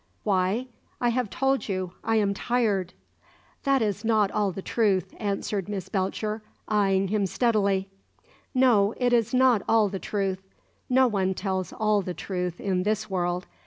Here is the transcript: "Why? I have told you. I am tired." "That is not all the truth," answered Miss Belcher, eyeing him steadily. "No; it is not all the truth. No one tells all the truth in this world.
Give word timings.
"Why? 0.23 0.65
I 0.99 1.09
have 1.09 1.29
told 1.29 1.69
you. 1.69 1.93
I 2.03 2.15
am 2.15 2.33
tired." 2.33 2.93
"That 3.65 3.83
is 3.83 4.03
not 4.03 4.31
all 4.31 4.51
the 4.51 4.63
truth," 4.63 5.13
answered 5.17 5.69
Miss 5.69 5.89
Belcher, 5.89 6.41
eyeing 6.67 7.09
him 7.09 7.27
steadily. 7.27 7.87
"No; 8.51 8.95
it 8.97 9.13
is 9.13 9.31
not 9.31 9.61
all 9.69 9.89
the 9.89 9.99
truth. 9.99 10.41
No 10.89 11.07
one 11.07 11.35
tells 11.35 11.71
all 11.71 12.01
the 12.01 12.15
truth 12.15 12.59
in 12.59 12.81
this 12.81 13.11
world. 13.11 13.45